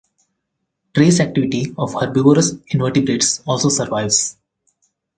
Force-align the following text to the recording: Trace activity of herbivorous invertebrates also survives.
Trace 0.95 1.19
activity 1.19 1.75
of 1.77 1.93
herbivorous 1.93 2.53
invertebrates 2.73 3.43
also 3.45 3.69
survives. 3.69 4.35